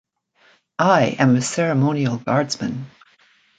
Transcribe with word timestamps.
I 0.79 1.15
am 1.19 1.35
a 1.35 1.43
Ceremonial 1.43 2.17
Guardsman. 2.17 2.87